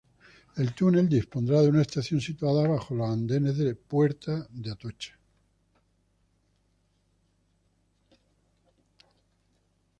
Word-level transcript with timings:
El 0.61 0.73
túnel 0.73 1.07
dispondrá 1.09 1.61
de 1.61 1.69
una 1.69 1.83
estación 1.83 2.19
situada 2.21 2.67
bajo 2.67 2.95
los 2.95 3.07
andenes 3.07 3.55
de 3.59 3.75
Puerta 3.75 4.47
de 4.49 4.71
Atocha. 4.71 5.13